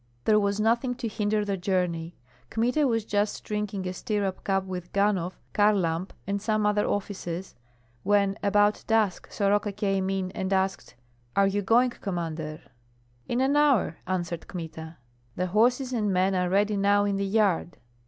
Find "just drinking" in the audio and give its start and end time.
3.05-3.87